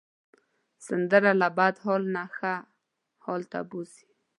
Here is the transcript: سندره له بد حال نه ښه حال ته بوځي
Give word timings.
سندره 0.85 1.31
له 1.41 1.47
بد 1.57 1.75
حال 1.83 2.03
نه 2.15 2.23
ښه 2.37 2.53
حال 3.23 3.41
ته 3.51 3.59
بوځي 3.69 4.07